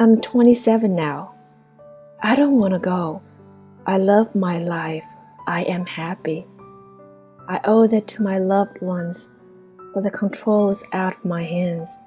[0.00, 1.34] I'm 27 now.
[2.22, 3.20] I don't want to go.
[3.84, 5.02] I love my life.
[5.48, 6.46] I am happy.
[7.48, 9.28] I owe that to my loved ones,
[9.92, 11.98] but the control is out of my hands.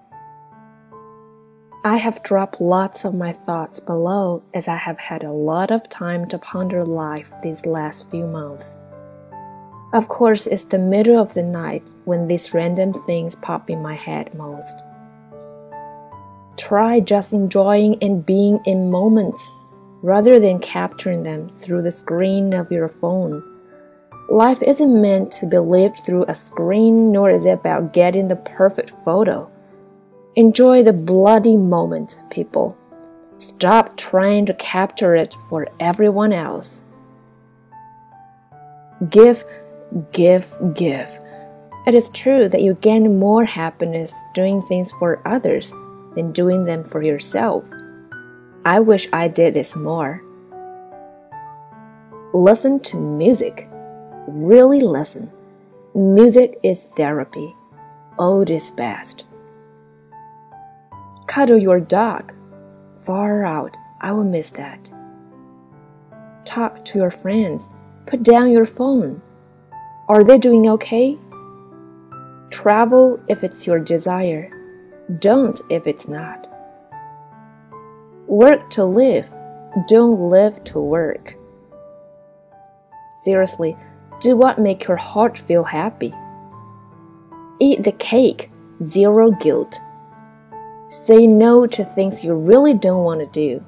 [1.84, 5.90] I have dropped lots of my thoughts below as I have had a lot of
[5.90, 8.80] time to ponder life these last few months.
[9.92, 13.96] Of course, it's the middle of the night when these random things pop in my
[13.96, 14.78] head most.
[16.62, 19.50] Try just enjoying and being in moments
[20.04, 23.42] rather than capturing them through the screen of your phone.
[24.30, 28.36] Life isn't meant to be lived through a screen, nor is it about getting the
[28.36, 29.50] perfect photo.
[30.36, 32.78] Enjoy the bloody moment, people.
[33.40, 36.84] Stop trying to capture it for everyone else.
[39.10, 39.44] Give,
[40.12, 41.10] give, give.
[41.88, 45.74] It is true that you gain more happiness doing things for others
[46.16, 47.64] than doing them for yourself.
[48.66, 50.22] I wish I did this more.
[52.34, 53.68] Listen to music.
[54.28, 55.32] Really listen.
[55.96, 57.56] Music is therapy.
[58.18, 59.26] Old is best.
[61.28, 62.34] Cuddle your dog.
[62.94, 64.92] Far out, I will miss that.
[66.46, 67.70] Talk to your friends.
[68.06, 69.22] Put down your phone.
[70.08, 71.18] Are they doing okay?
[72.50, 74.61] Travel if it's your desire.
[75.20, 76.48] Don't if it's not.
[78.28, 79.30] Work to live.
[79.88, 81.36] Don't live to work.
[83.24, 83.76] Seriously,
[84.22, 86.14] do what makes your heart feel happy.
[87.60, 88.50] Eat the cake.
[88.84, 89.80] Zero guilt.
[90.90, 93.64] Say no to things you really don't want to do.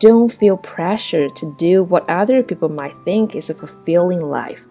[0.00, 4.66] Don't feel pressure to do what other people might think is a fulfilling life.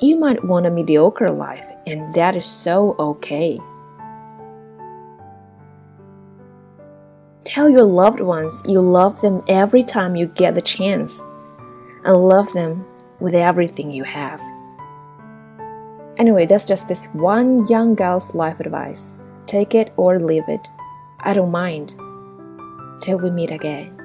[0.00, 3.58] You might want a mediocre life, and that is so okay.
[7.48, 11.22] Tell your loved ones you love them every time you get the chance,
[12.04, 12.84] and love them
[13.20, 14.38] with everything you have.
[16.18, 19.16] Anyway, that's just this one young girl's life advice.
[19.46, 20.68] Take it or leave it.
[21.20, 21.94] I don't mind.
[23.00, 23.97] Till we meet again.